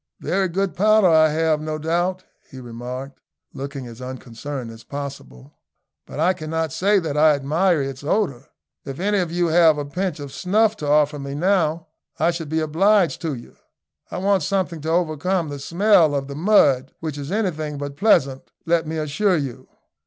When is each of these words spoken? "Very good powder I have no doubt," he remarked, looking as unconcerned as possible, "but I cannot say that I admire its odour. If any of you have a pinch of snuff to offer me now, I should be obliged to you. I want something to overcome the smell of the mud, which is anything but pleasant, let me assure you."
"Very 0.19 0.47
good 0.47 0.73
powder 0.73 1.09
I 1.09 1.29
have 1.29 1.61
no 1.61 1.77
doubt," 1.77 2.23
he 2.49 2.59
remarked, 2.59 3.19
looking 3.53 3.85
as 3.85 4.01
unconcerned 4.01 4.71
as 4.71 4.83
possible, 4.83 5.59
"but 6.07 6.19
I 6.19 6.33
cannot 6.33 6.73
say 6.73 6.97
that 6.97 7.15
I 7.15 7.35
admire 7.35 7.83
its 7.83 8.03
odour. 8.03 8.47
If 8.83 8.99
any 8.99 9.19
of 9.19 9.31
you 9.31 9.49
have 9.49 9.77
a 9.77 9.85
pinch 9.85 10.19
of 10.19 10.33
snuff 10.33 10.75
to 10.77 10.87
offer 10.89 11.19
me 11.19 11.35
now, 11.35 11.85
I 12.17 12.31
should 12.31 12.49
be 12.49 12.61
obliged 12.61 13.21
to 13.21 13.35
you. 13.35 13.57
I 14.09 14.17
want 14.17 14.41
something 14.41 14.81
to 14.81 14.89
overcome 14.89 15.49
the 15.49 15.59
smell 15.59 16.15
of 16.15 16.27
the 16.27 16.35
mud, 16.35 16.93
which 16.99 17.19
is 17.19 17.31
anything 17.31 17.77
but 17.77 17.95
pleasant, 17.95 18.49
let 18.65 18.87
me 18.87 18.97
assure 18.97 19.37
you." 19.37 19.67